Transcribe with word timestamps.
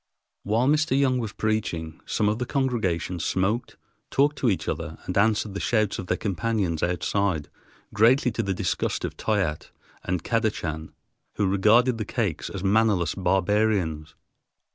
While 0.41 0.67
Mr. 0.67 0.97
Young 0.99 1.19
was 1.19 1.31
preaching, 1.31 2.01
some 2.07 2.27
of 2.27 2.39
the 2.39 2.47
congregation 2.47 3.19
smoked, 3.19 3.77
talked 4.09 4.35
to 4.39 4.49
each 4.49 4.67
other, 4.67 4.97
and 5.05 5.15
answered 5.15 5.53
the 5.53 5.59
shouts 5.59 5.99
of 5.99 6.07
their 6.07 6.17
companions 6.17 6.81
outside, 6.81 7.49
greatly 7.93 8.31
to 8.31 8.41
the 8.41 8.55
disgust 8.55 9.05
of 9.05 9.15
Toyatte 9.15 9.69
and 10.03 10.23
Kadachan, 10.23 10.89
who 11.35 11.45
regarded 11.45 11.99
the 11.99 12.05
Kakes 12.05 12.49
as 12.49 12.63
mannerless 12.63 13.13
barbarians. 13.13 14.15